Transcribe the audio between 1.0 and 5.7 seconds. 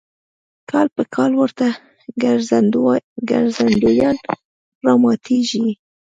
کال ورته ګرځندویان راماتېږي.